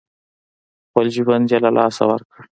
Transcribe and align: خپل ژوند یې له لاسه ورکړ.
خپل 0.87 1.05
ژوند 1.15 1.45
یې 1.51 1.57
له 1.63 1.69
لاسه 1.77 2.03
ورکړ. 2.09 2.39